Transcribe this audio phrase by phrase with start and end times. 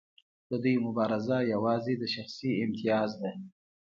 [0.49, 3.31] د دوی مبارزه یوازې د شخصي امتیاز ده.